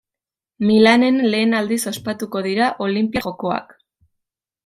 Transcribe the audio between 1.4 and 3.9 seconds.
aldiz ospatuko dira Olinpiar Jokoak.